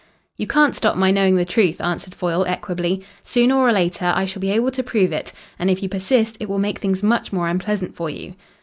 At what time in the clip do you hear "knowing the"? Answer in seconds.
1.11-1.45